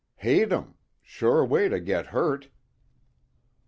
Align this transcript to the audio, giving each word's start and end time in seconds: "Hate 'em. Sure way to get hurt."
"Hate 0.15 0.51
'em. 0.51 0.73
Sure 1.03 1.45
way 1.45 1.69
to 1.69 1.79
get 1.79 2.07
hurt." 2.07 2.47